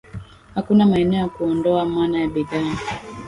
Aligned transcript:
Hakuna 0.55 0.85
maeneo 0.85 1.19
ya 1.19 1.29
kuondoa 1.29 1.81
amana 1.81 2.19
ya 2.21 2.27
bidhaa 2.27 2.75